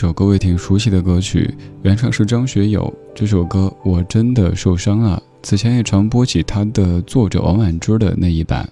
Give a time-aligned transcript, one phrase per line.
[0.00, 2.90] 首各位挺熟悉的歌曲，原唱是张学友。
[3.14, 5.22] 这首歌我真的受伤了。
[5.42, 8.66] 此前也常播起他的作者王婉之的那一版。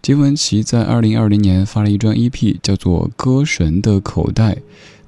[0.00, 4.54] 金玟岐在二零二零年发了一张 EP，叫做《歌神的口袋》。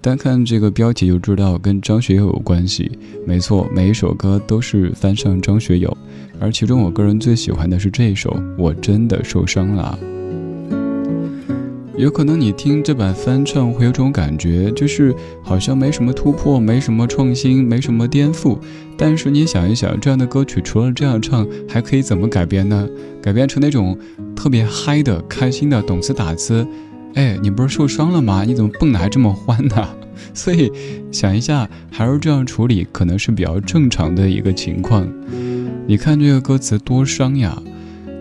[0.03, 2.93] 单看这个标题就知道跟张学友有关系。
[3.27, 5.97] 没错，每一首歌都是翻唱张学友，
[6.39, 8.29] 而其中我个人最喜欢的是这一首
[8.59, 9.99] 《我真的受伤了》。
[11.97, 18.59] 有可能你听这版翻唱会有种感觉，就是好像没什么突破，没什么创新，没什么颠覆。
[18.99, 22.87] 但是你想一想，这样的歌曲除了这样唱，还可以怎么改编呢？
[23.23, 23.99] 改编成那种
[24.35, 26.67] 特别嗨的、开心的，懂词打词。
[27.15, 28.45] 哎，你不是受伤了吗？
[28.45, 29.89] 你怎么蹦的还这么欢呢？
[30.35, 30.71] 所以
[31.11, 35.09] 想一下，还是这样处理，可能是比较正常的一个情况。
[35.87, 37.57] 你看这个歌词多伤呀！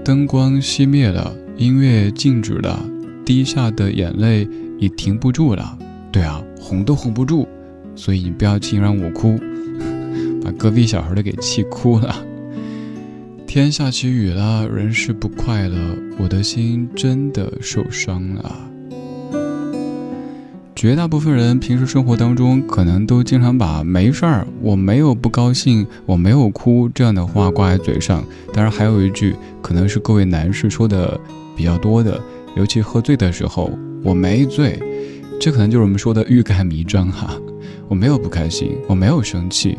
[0.05, 2.79] 灯光熄灭了，音乐静止了。
[3.25, 5.77] 滴下的眼泪已停不住了，
[6.11, 7.47] 对啊，哄都哄不住，
[7.95, 9.39] 所以你不要轻易让我哭，
[10.43, 12.15] 把隔壁小孩都给气哭了。
[13.47, 15.77] 天下起雨了，人是不快乐，
[16.19, 18.55] 我的心真的受伤了。
[20.75, 28.23] 绝大部分人平时生活当中，可能都经常把“没事儿，我没有不高兴，我没有哭”这样的话挂在嘴上。
[28.53, 31.17] 当然，还有一句，可能是各位男士说的
[31.55, 32.21] 比较多的，
[32.55, 33.71] 尤其喝醉的时候
[34.03, 34.79] ，“我没醉”，
[35.39, 37.35] 这可能就是我们说的欲盖弥彰哈。
[37.87, 39.77] 我没有不开心，我没有生气，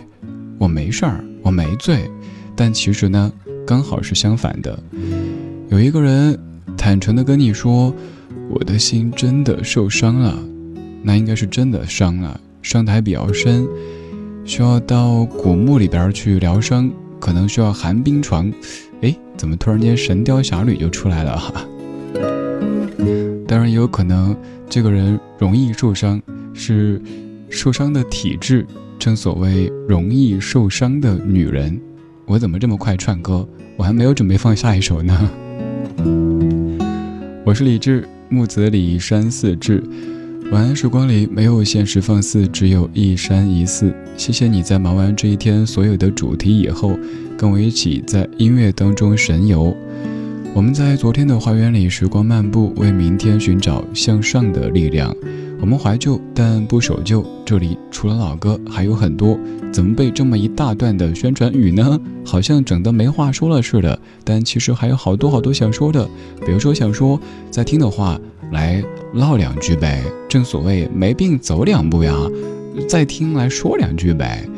[0.59, 2.11] 我没事儿，我没醉。
[2.55, 3.33] 但其实呢，
[3.67, 4.79] 刚好是相反的。
[5.69, 6.39] 有一个人
[6.77, 7.93] 坦诚的跟你说
[8.49, 10.39] ：“我的心真的受伤了。”
[11.03, 13.67] 那应该是真的伤了，伤的还比较深，
[14.45, 18.53] 需要到古墓里边去疗伤，可能需要寒冰床。
[19.03, 21.65] 哎，怎么突然间《神雕侠侣》就出来了哈？
[23.47, 24.37] 当然也有可能，
[24.69, 26.21] 这个人容易受伤，
[26.53, 27.01] 是
[27.49, 28.67] 受伤的体质。
[28.99, 31.81] 正所谓容易受伤的女人，
[32.25, 33.47] 我怎么这么快串歌？
[33.77, 35.31] 我还没有准备放下一首呢。
[37.45, 39.83] 我是李志，木子李山寺志。
[40.51, 43.95] 晚安时光里没有现实放肆，只有一山一寺。
[44.17, 46.99] 谢谢你在忙完这一天所有的主题以后，
[47.37, 49.77] 跟我一起在音乐当中神游。
[50.57, 55.15] 我们在昨天的花园里时光漫步，为明天寻找向上的力量。
[55.61, 57.23] 我们怀旧，但不守旧。
[57.45, 59.39] 这里除了老歌，还有很多。
[59.71, 62.01] 怎么被这么一大段的宣传语呢？
[62.25, 64.01] 好像整的没话说了似的。
[64.25, 66.09] 但其实还有好多好多想说的。
[66.47, 67.21] 比如说想说，
[67.51, 68.19] 在听的话。
[68.53, 68.81] 来
[69.13, 72.15] 唠两句呗，正所谓没病走两步呀，
[72.89, 74.49] 再听来说两句呗。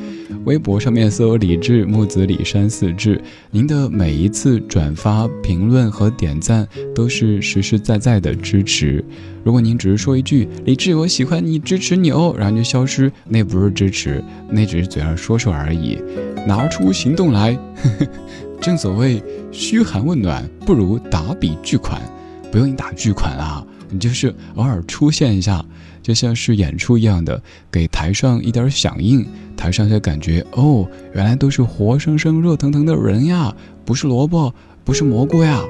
[0.49, 3.21] 微博上面搜“李志木子李山四志”，
[3.53, 9.05] 您的每一次转发、评论和点赞都是实实在在的支持。
[9.45, 15.99] 如果您只是说一句“李志我喜欢你，支持你哦”，然后就消失，那不是支持，那只是嘴上说说而已。
[16.47, 17.55] 拿出行动来，
[18.59, 19.23] 正所谓
[19.53, 22.01] 嘘寒问暖不如打笔巨款，
[22.51, 23.63] 不用你打巨款啊。
[23.91, 25.63] 你就是偶尔出现一下，
[26.09, 27.39] 就像是演出一样的，
[27.71, 34.55] 给台上一点响应，台上就感觉哦，原来都是活生生、热腾腾的人呀，不是萝卜，
[34.87, 35.63] 不是蘑菇呀。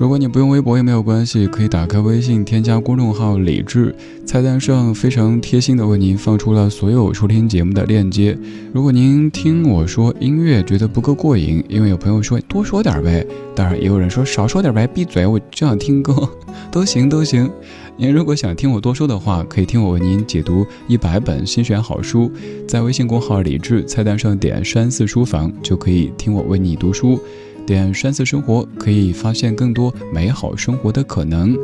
[0.00, 3.94] 如果你不用微博也没有关系，可以打开微信添加公众号“李智”，
[4.24, 8.34] 菜单上非常贴心的为您放出了所有收听节目的链接。
[8.72, 16.26] 如果您听我说音乐觉得不够过瘾，因为有朋友说多说点呗，当然也有人说少说点呗，闭嘴，我就想听歌，
[16.72, 17.50] 都行都行。
[17.98, 22.32] 您如果想听我多说的话，可以听我为您解读一百本新选好书，
[22.66, 27.20] 在微信公号“李智”菜单上点“山寺书房”就可以听我为你读书。
[27.66, 31.56] 点山寺生活，可以发现更多美好生活的可能。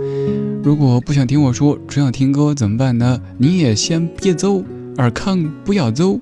[0.62, 3.20] 如果不想听我说，只想听歌怎么办呢？
[3.38, 4.62] 你也先别走，
[4.96, 6.18] 尔康不要走。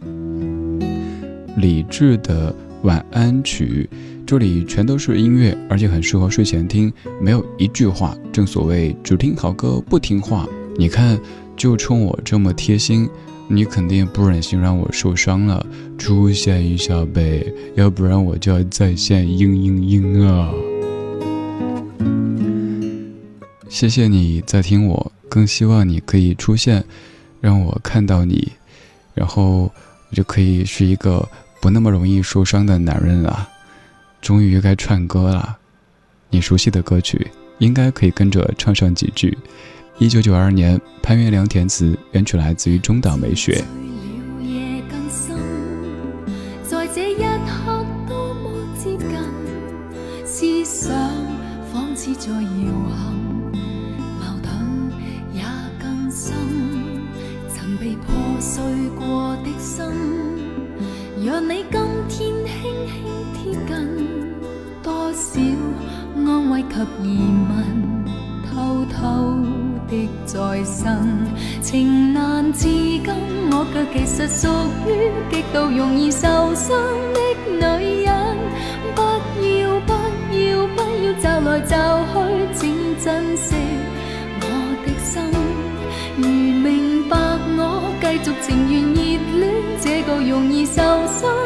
[1.57, 3.89] 理智的晚安曲，
[4.27, 8.17] 这里全都是音乐，而且很适合睡前听，没有一句话。
[8.33, 10.47] 正所谓只听好歌不听话。
[10.77, 11.19] 你看，
[11.57, 13.09] 就冲我这么贴心。
[13.47, 15.65] 你肯定不忍心让我受伤了，
[15.99, 20.51] 出现一下呗，要不然我就要在线嘤嘤嘤啊！
[23.69, 26.85] 谢谢你在听我，更希望你可以出现，
[27.41, 28.53] 让我看到你，
[29.15, 29.71] 然后
[30.11, 31.29] 我就可以是一个
[31.61, 33.49] 不那么容易受伤的男人了。
[34.23, 35.59] 终于该唱歌了，
[36.31, 37.27] 你熟悉的歌曲
[37.59, 39.37] 应该可以跟着唱上几句。
[39.99, 43.65] 一九九二年，潘元良填词，原曲来自于中岛美雪。
[46.65, 49.09] 在这一刻多么接近，
[50.27, 50.93] 思想
[51.73, 52.41] 仿似在摇
[52.91, 53.15] 撼，
[54.19, 54.53] 矛盾
[55.33, 55.45] 也
[55.81, 56.35] 更深。
[57.49, 58.65] 曾被破碎
[58.99, 59.85] 过的心，
[61.25, 62.99] 让你今天轻轻
[63.33, 63.73] 贴近，
[64.83, 65.41] 多少
[66.17, 66.69] 安慰及
[67.05, 68.05] 疑问，
[68.51, 69.64] 偷偷。
[69.89, 71.27] 的再生，
[71.61, 73.05] 情难自禁，
[73.51, 74.49] 我却其实属
[74.87, 76.77] 于极度容易受伤
[77.13, 78.15] 的女人。
[78.95, 79.01] 不
[79.43, 79.93] 要不
[80.33, 81.75] 要不要骤来骤
[82.13, 82.15] 去，
[82.55, 82.63] 请
[82.99, 83.55] 珍惜
[84.41, 84.45] 我
[84.85, 85.13] 的心。
[86.17, 87.17] 如明白
[87.57, 87.61] 我，
[88.01, 88.99] 继续情愿热
[89.39, 89.43] 恋
[89.81, 90.75] 这个容易受
[91.09, 91.44] 伤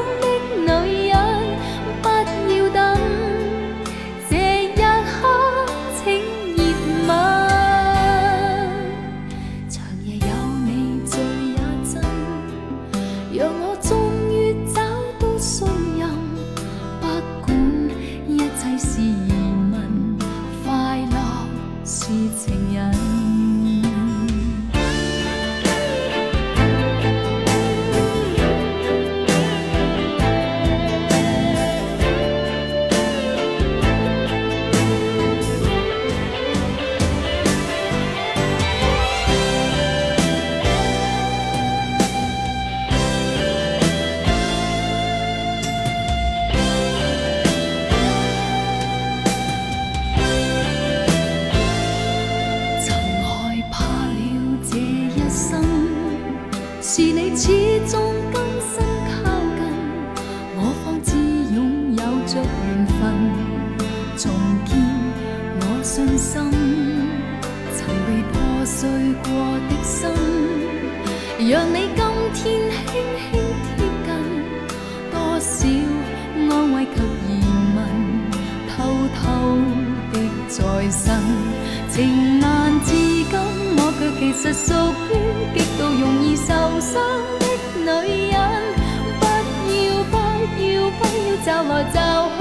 [75.48, 75.66] 少
[76.50, 77.28] 安慰及疑
[77.74, 77.78] 问，
[78.68, 78.74] 偷
[79.16, 79.20] 偷
[80.12, 80.14] 的
[80.46, 80.56] 再
[80.90, 81.06] 生，
[81.88, 83.32] 情难自禁，
[83.78, 84.66] 我却其实属
[85.08, 85.10] 于
[85.54, 86.92] 极度容易受伤
[87.40, 87.46] 的
[87.80, 88.36] 女人。
[89.18, 89.24] 不
[89.72, 90.14] 要不
[90.62, 91.96] 要不要找来找
[92.36, 92.40] 去，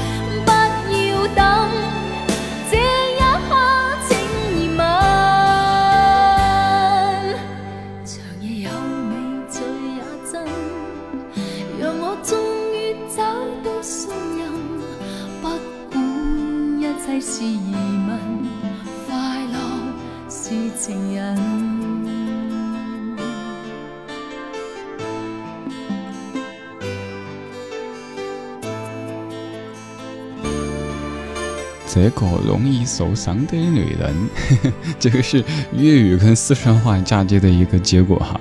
[31.93, 34.15] 这个容易受伤的女人，
[34.97, 35.43] 这个是
[35.77, 38.39] 粤语跟四川话嫁接的一个结果哈。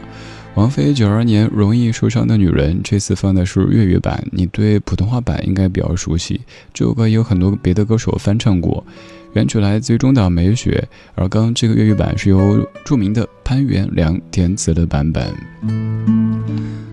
[0.54, 6.40] 王菲九二年《容易受伤的女人》，这次放的是粤语版，你对普通话版应该比较熟悉。
[6.72, 8.84] 这首歌有很多别的歌手翻唱过，
[9.32, 15.34] 原曲来自于中岛美雪，而刚刚这个粤语版是由著名的潘元良填词的版本。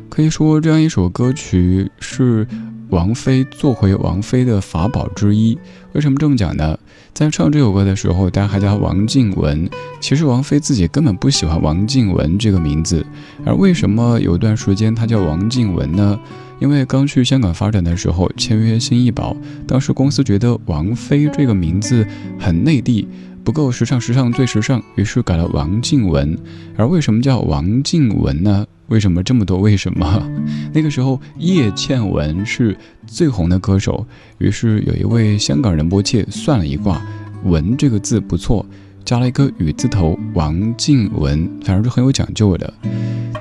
[0.09, 2.47] 可以说，这样一首歌曲是。
[2.89, 5.57] 王菲做回王菲的法宝之一，
[5.91, 6.79] 为什么这么讲呢？
[7.13, 9.69] 在唱这首歌的时候，大家还叫王静雯。
[9.99, 13.05] 其实王菲自己根本不喜欢王静雯这个名字，
[13.45, 16.17] 而为什么有段时间她叫王静雯呢？
[16.59, 19.35] 因为刚去香港发展的时候签约新艺宝，
[19.67, 22.05] 当时公司觉得王菲这个名字
[22.39, 23.07] 很内地，
[23.43, 26.37] 不够时尚，时尚最时尚，于是改了王静雯。
[26.75, 28.65] 而为什么叫王静雯呢？
[28.87, 30.31] 为什么这么多为什么？
[30.73, 34.05] 那个时候叶倩文是最红的歌手，
[34.37, 37.05] 于是有一位香港人波切算了一卦，
[37.43, 38.65] 文这个字不错，
[39.07, 42.73] 加了一个雨字头，王静文，反正是很有讲究的。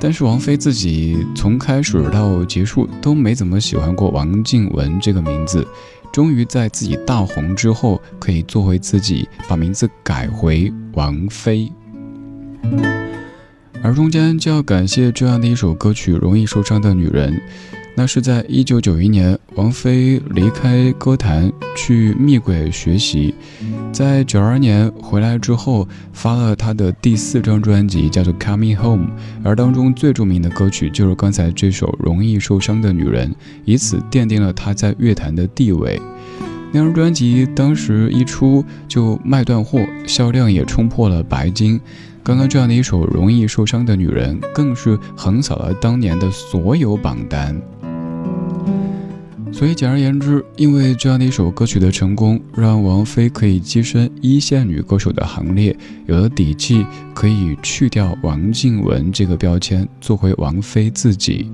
[0.00, 5.66] 但是王菲自己从开始到结束都没怎么喜欢过王静文这个名字，
[6.12, 11.68] 终于在自己大红之后，可以做回自己，把名字改回王菲。
[13.82, 17.32] 而中间就要感谢这样的一首歌曲《容易受伤的女人》，
[17.98, 23.34] 那是在一九九一年，王菲离开歌坛去蜜轨学习，
[23.90, 29.06] 在九二年回来之后，发了她的第四张专辑，叫做《Coming Home》，
[29.42, 33.30] 而当中最著名的歌曲就是刚才这首《容易受伤的女人》，
[33.64, 35.98] 以此奠定了她在乐坛的地位。
[36.72, 41.80] 那张专辑当时一出就卖断货，销量也冲破了白金。
[42.22, 47.56] 刚刚这样的一首《容易受伤的女人》，更是横扫了当年的所有榜单。
[49.52, 55.74] 所以简而言之，因为这样的一首歌曲的成功，让王菲可以跻身一线女歌手的行列，
[56.06, 56.84] 有了底气
[57.14, 61.50] 可以去掉王静雯这个标签，做回王菲自己。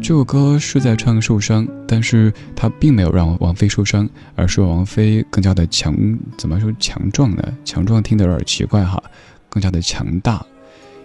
[0.00, 5.96] 这首歌是在唱受伤，但是它并没有让王菲受伤，而是王菲更加的强，
[6.36, 7.42] 怎么说强壮呢？
[7.64, 9.02] 强壮听得有点奇怪哈。
[9.48, 10.44] 更加的强大，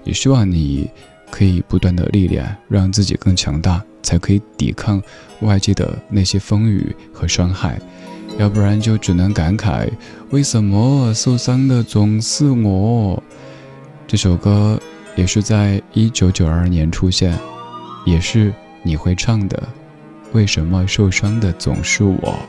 [0.03, 0.89] 也希望你
[1.29, 5.01] 可以不断的历练，让自己更强大，才可以抵抗
[5.41, 7.79] 外界的那些风雨和伤害。
[8.37, 9.89] 要不然就只能感慨，
[10.29, 13.21] 为什么受伤的总是我？
[14.07, 14.79] 这首歌
[15.15, 17.37] 也是在一九九二年出现，
[18.05, 19.61] 也是你会唱的。
[20.31, 22.39] 为什么受伤的总是我？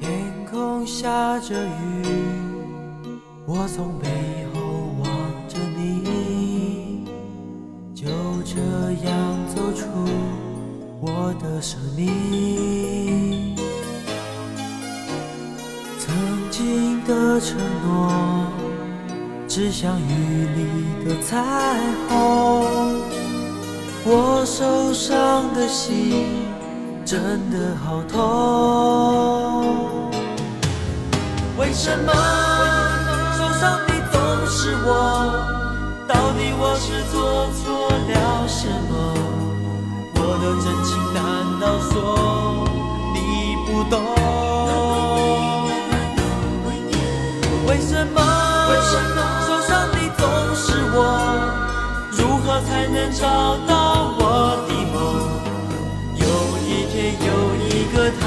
[0.00, 0.10] 天
[0.50, 2.06] 空下着雨，
[3.44, 4.08] 我从北
[9.04, 9.12] 样
[9.54, 9.86] 走出
[11.00, 13.54] 我的生命。
[15.98, 16.14] 曾
[16.50, 17.88] 经的承诺，
[19.48, 20.60] 只像雨里
[21.04, 21.42] 的彩
[22.08, 22.14] 虹。
[24.08, 26.26] 我受伤的心，
[27.04, 28.14] 真的好痛。
[31.58, 32.12] 为什么
[33.36, 34.14] 受伤的总
[34.46, 34.88] 是我？
[36.06, 37.16] 到底我是做
[37.58, 38.85] 错了什么？
[40.46, 41.22] 的真情难
[41.60, 42.64] 道说
[43.12, 44.00] 你不懂？
[47.66, 48.20] 为什么
[49.44, 50.22] 受伤的总
[50.54, 50.96] 是我？
[52.12, 53.26] 如何才能找
[53.66, 54.22] 到我
[54.68, 54.96] 的梦？
[56.14, 56.24] 有
[56.62, 56.94] 一天
[57.26, 57.28] 有
[57.66, 58.24] 一个他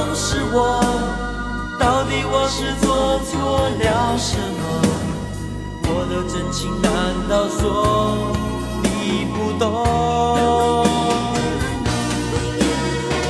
[0.00, 0.80] 的总是我？
[1.78, 4.62] 到底我是做错了什么？
[5.84, 6.88] 我的真情难
[7.28, 7.62] 道说
[8.82, 9.64] 你不懂？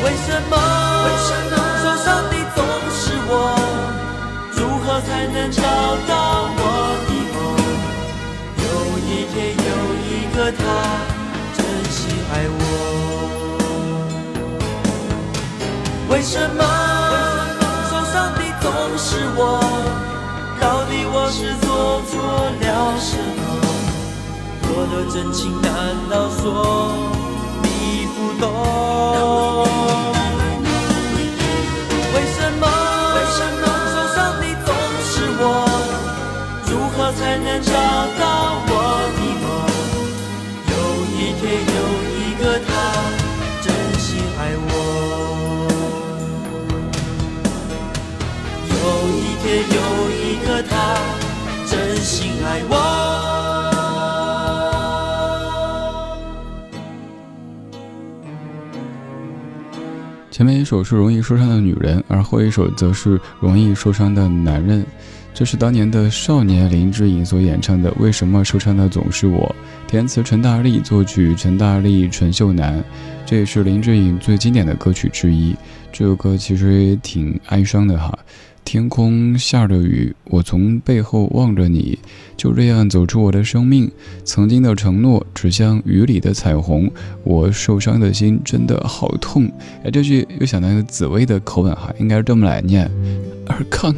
[0.05, 0.53] 为什么
[1.83, 2.59] 受伤的总
[2.91, 3.31] 是我？
[4.53, 5.63] 如何才能找
[6.09, 6.13] 到
[6.57, 6.61] 我
[7.07, 7.39] 的梦？
[8.59, 8.65] 有
[8.99, 9.69] 一天有
[10.07, 10.59] 一个他
[11.57, 11.59] 真
[11.91, 11.99] 心
[12.33, 12.70] 爱我。
[16.33, 16.63] 什么
[17.91, 19.59] 受伤的总是我？
[20.61, 22.13] 到底我是做错
[22.61, 22.65] 了
[23.01, 23.43] 什么？
[24.63, 25.69] 我的真情难
[26.09, 26.95] 道说
[27.65, 28.47] 你不懂？
[32.15, 32.65] 为什么
[33.91, 34.71] 受伤的总
[35.03, 35.43] 是我？
[36.69, 37.73] 如何才能找
[38.21, 38.23] 到
[38.69, 38.73] 我
[39.19, 39.45] 的梦？
[40.71, 40.73] 有
[41.11, 41.79] 一天有
[42.15, 42.71] 一个他
[52.43, 52.77] 爱我。
[60.31, 64.87] 前面一首是容易受伤的女人，而后一首则是容易受伤的男人。
[65.33, 69.55] 这是当年的少年林志颖所演唱的《为什么受伤的总是我》，
[69.91, 72.83] 填词陈大力，作曲陈大力、陈秀楠。
[73.25, 75.55] 这也是林志颖最经典的歌曲之一。
[75.93, 78.19] 这首歌其实也挺哀伤的哈。
[78.65, 81.99] 天空下着雨，我从背后望着你，
[82.37, 83.91] 就这样走出我的生命。
[84.25, 86.89] 曾经的承诺，只像雨里的彩虹。
[87.25, 89.51] 我受伤的心真的好痛。
[89.83, 92.89] 哎，这句又想到一个紫薇的口吻哈，应该是这么来念：
[93.49, 93.93] 尔康，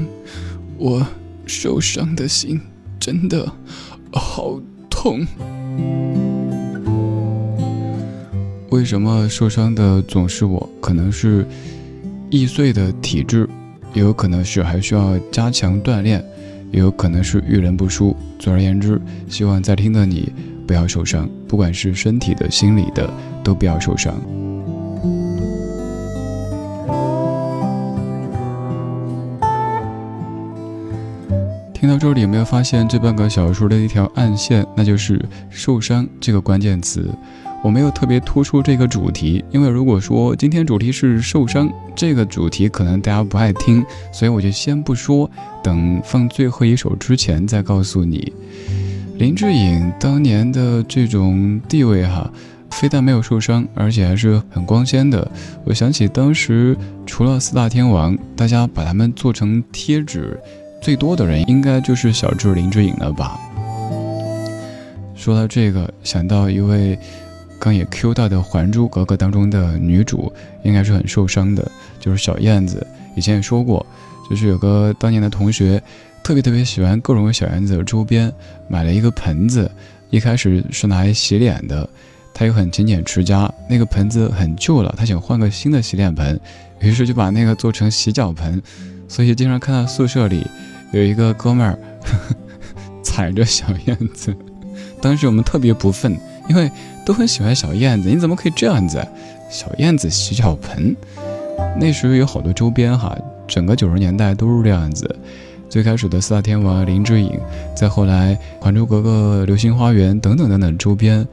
[0.79, 1.07] 我
[1.45, 2.59] 受伤的心
[2.99, 3.53] 真的
[4.11, 5.27] 好痛。
[8.71, 10.67] 为什么受伤的总是我？
[10.81, 11.47] 可能是
[12.31, 13.47] 易碎的体质。
[13.93, 16.25] 也有可能是还需要加强锻炼，
[16.71, 18.17] 也有可能是遇人不淑。
[18.39, 20.33] 总而言之，希望在听的你
[20.67, 23.09] 不要受伤，不管是身体的、心理的，
[23.45, 24.15] 都不要受伤。
[31.75, 34.65] 听到这里，有没有发现这半个小说的一条暗线？
[34.77, 37.11] 那就是“受伤”这个关键词。
[37.63, 45.31] 我没有特别突出这个主题，因为如果说今天主题是受伤，这个主题可能大家不爱听，所以我就先不说，
[45.63, 48.33] 等放最后一首之前再告诉你。
[49.17, 52.29] 林志颖当年的这种地位哈，
[52.73, 55.31] 非但没有受伤，而且还是很光鲜的。
[55.65, 60.37] 我想起当时除了四大天王，大家把他们做成贴纸
[60.81, 63.39] 最多的人，应该就是小智林志颖了吧。
[65.15, 66.99] 说到这个，想到一位。
[67.63, 70.33] 刚也 Q 到的《还珠格格》当中的女主，
[70.65, 71.71] 应该是很受伤的，
[72.01, 72.85] 就是小燕子。
[73.15, 73.87] 以前也说过，
[74.29, 75.81] 就是有个当年的同学，
[76.25, 78.33] 特别特别喜欢各种小燕子的周边，
[78.67, 79.71] 买了一个盆子，
[80.11, 81.89] 一开始是拿来洗脸的，
[82.35, 86.41] 他又很勤俭持家，那个盆子很旧了，他想换个新的洗脸盆，
[86.81, 88.61] 于是就把那个做成洗脚盆，
[89.07, 90.45] 所以经常看到宿舍里
[90.93, 91.79] 有一个哥们儿
[93.05, 94.37] 踩着小燕子。
[95.01, 96.17] 当时我们特别不忿，
[96.49, 96.69] 因为
[97.05, 99.07] 都很喜欢小燕子，你怎么可以这样子？
[99.51, 100.97] 小燕子洗脚盆，
[101.79, 105.15] 那时候有好多周边哈，整个九十年代都是这样子。
[105.69, 107.39] 最开始的四大天王林志颖，
[107.75, 111.27] 再后来《还珠格格》《流星花园》等等等等周边，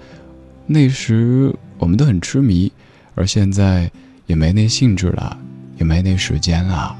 [0.65, 2.71] 那时我们都很痴迷，
[3.15, 3.91] 而现在
[4.27, 5.37] 也没那兴致了，
[5.77, 6.95] 也没那时间了。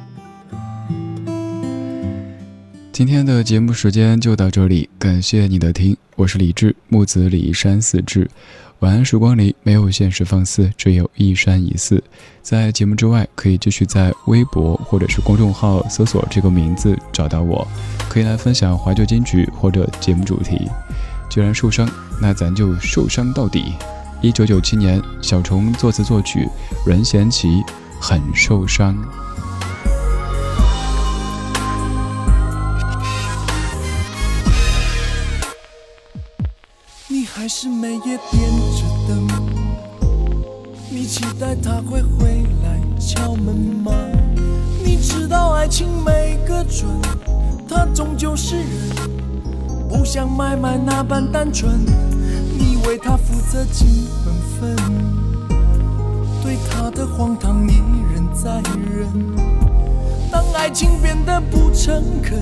[2.99, 8.29] 今天的节目时间就到这里，感谢你的听，我是李志，木子李山寺志。
[8.79, 12.03] 晚安时光里没有现实放肆，只有一山一寺。
[12.41, 17.65] 在节目之外，可以继续在微博或者是公众号搜索这个名字找到我，
[18.09, 20.67] 可以来分享怀旧金曲或者节目主题。
[21.29, 21.89] 既然受伤，
[22.21, 23.75] 那咱就受伤到底。
[24.21, 26.45] 一九九七年，小虫作词作曲，
[26.85, 27.63] 任贤齐，
[27.97, 28.93] 很受伤。
[37.51, 39.27] 是每夜点着灯，
[40.88, 43.91] 你期待他会回来敲门吗？
[44.85, 46.88] 你知道爱情没个准，
[47.67, 48.67] 他终究是人，
[49.89, 51.83] 不像买卖那般单纯。
[52.55, 54.75] 你为他负责尽本分，
[56.43, 57.77] 对他的荒唐一
[58.13, 59.09] 忍再忍。
[60.31, 62.39] 当爱情变得不诚恳，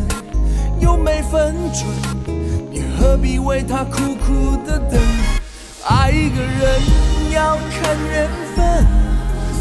[0.82, 2.37] 又没分寸。
[3.00, 5.00] 何必为他苦苦的等？
[5.88, 6.82] 爱一个人
[7.32, 8.86] 要看缘分，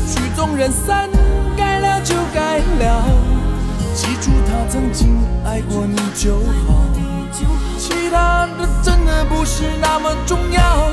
[0.08, 1.08] 曲终人散，
[1.56, 3.04] 该了就该了。
[3.94, 6.82] 记住他曾经爱过你就好，
[7.78, 10.90] 其他的真的不是那么重要。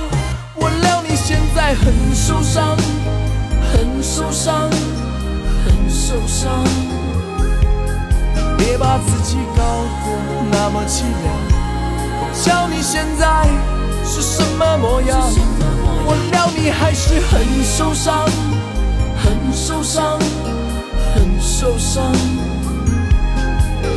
[0.55, 2.77] 我料你现在很受伤，
[3.71, 4.69] 很受伤，
[5.65, 6.63] 很受伤。
[8.57, 9.63] 别把自己搞
[10.05, 11.52] 得那么凄凉。
[12.33, 13.47] 瞧你现在
[14.03, 15.17] 是什么模样，
[16.05, 18.25] 我料你还是很受伤，
[19.15, 20.19] 很受伤，
[21.13, 22.11] 很受伤，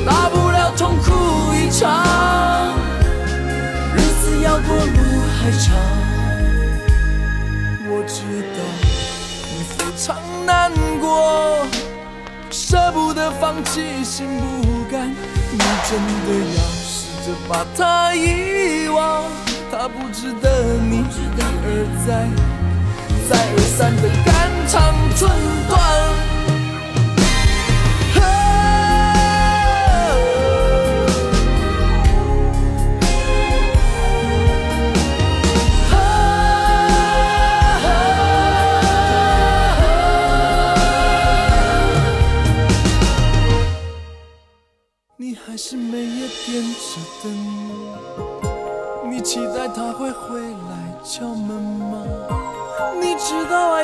[0.05, 2.75] 大不了痛哭一场，
[3.95, 5.75] 日子要过路还长，
[7.89, 8.23] 我知
[8.55, 8.59] 道
[9.51, 10.71] 你非常难
[11.01, 11.67] 过，
[12.51, 16.76] 舍不得放弃，心不甘，你真的要。
[17.27, 19.25] 就把他遗忘，
[19.73, 21.67] 他不值得你一而
[22.07, 22.09] 再、
[23.29, 24.31] 再而三的肝
[24.69, 25.29] 肠寸
[25.69, 26.36] 断。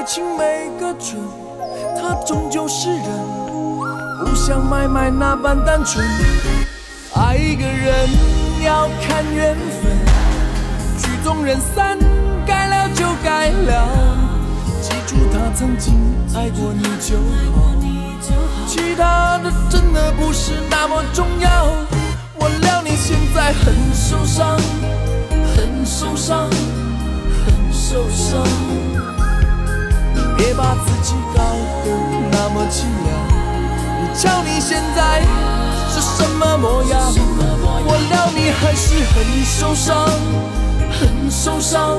[0.04, 1.16] 情没个准，
[1.96, 3.06] 他终究是人，
[4.18, 6.04] 不像买卖那般单纯。
[7.14, 8.08] 爱一个人
[8.64, 9.96] 要看缘分，
[10.98, 11.96] 曲终人散，
[12.46, 13.88] 该了就该了。
[14.82, 15.94] 记住他曾经
[16.34, 17.16] 爱过你就
[17.54, 17.72] 好，
[18.66, 19.50] 其他的
[19.92, 21.66] 真的不是那么重要。
[22.34, 24.56] 我料你现在很受伤，
[25.54, 26.48] 很受伤，
[27.44, 28.42] 很受伤。
[30.34, 31.42] 别把自己搞
[31.84, 31.90] 得
[32.30, 33.12] 那么凄凉。
[34.00, 35.20] 你瞧你现在
[35.90, 36.98] 是什么模样？
[37.84, 40.08] 我料你还是很受伤，
[40.90, 41.98] 很受伤，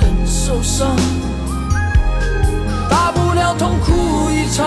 [0.00, 0.96] 很受伤。
[2.88, 4.64] 大不了痛哭一场，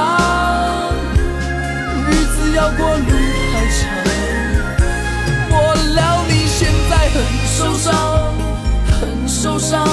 [2.56, 3.12] 要过路
[3.54, 3.80] 还长。
[5.52, 5.56] 我
[5.96, 7.88] 料你现在很受伤，
[9.00, 9.86] 很受伤，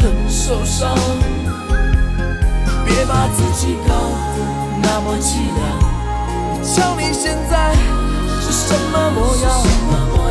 [0.00, 0.96] 很受伤。
[2.84, 3.94] 别把自己搞
[4.34, 4.38] 得
[4.82, 5.58] 那么凄凉。
[6.62, 7.74] 瞧你现在
[8.40, 9.44] 是什么模样？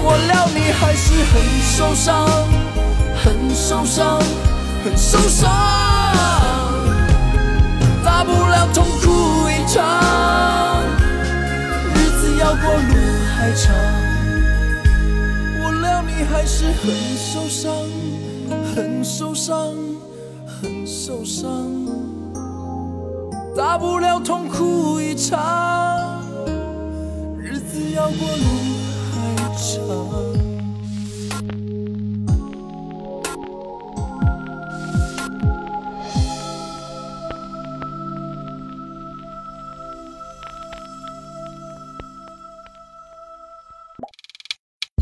[0.08, 1.34] 我料你还是很
[1.64, 2.28] 受伤，
[3.24, 4.20] 很受伤，
[4.84, 5.50] 很受伤。
[8.04, 9.84] 大不了痛哭一场，
[12.62, 12.94] 过路
[13.36, 13.74] 还长。
[15.62, 17.72] 我料你还是很受伤。
[18.76, 19.74] 很受伤，
[20.46, 21.50] 很受伤，
[23.58, 26.22] 大不了痛哭一场，
[27.40, 28.46] 日子要过路
[29.12, 30.45] 还长。